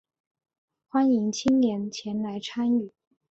[0.87, 2.91] 欢迎青年前来参与